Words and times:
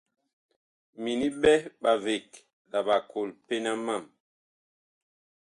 Mini 1.01 1.27
ɓɛ 1.41 1.53
ɓaveg 1.81 2.27
la 2.71 2.79
ɓakol 2.87 3.29
pena 3.45 3.71
mam. 3.85 4.03